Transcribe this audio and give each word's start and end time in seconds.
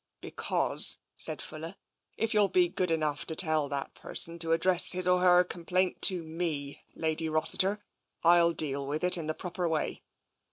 "Because," 0.19 0.97
said 1.15 1.43
Fuller," 1.43 1.75
if 2.17 2.33
you'll 2.33 2.47
be 2.47 2.67
good 2.67 2.89
enough 2.89 3.27
to 3.27 3.35
tell 3.35 3.69
that 3.69 3.93
person 3.93 4.39
to 4.39 4.51
address 4.51 4.93
his 4.93 5.05
or 5.05 5.21
her 5.21 5.43
complaint 5.43 6.01
to 6.01 6.23
me, 6.23 6.81
Lady 6.95 7.29
Rossiter, 7.29 7.83
I 8.23 8.41
will 8.41 8.53
deal 8.53 8.87
with 8.87 9.03
it 9.03 9.15
in 9.15 9.27
the 9.27 9.35
proper 9.35 9.69
way. 9.69 10.01